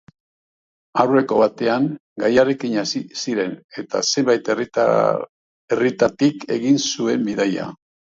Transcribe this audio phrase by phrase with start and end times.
[1.03, 1.85] Aurreko batetan
[2.23, 3.55] gaiarekin hasi ziren,
[3.85, 7.73] eta zenbait herritatik egin zuten bidaia.